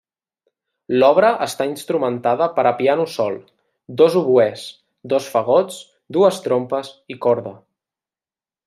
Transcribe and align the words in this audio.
L'obra 1.01 1.27
està 1.45 1.67
instrumentada 1.71 2.47
per 2.55 2.65
a 2.69 2.73
piano 2.81 3.05
sol, 3.17 3.37
dos 4.01 4.19
oboès, 4.25 4.67
dos 5.15 5.29
fagots, 5.37 5.79
dues 6.19 6.45
trompes, 6.49 6.95
i 7.17 7.21
corda. 7.29 7.57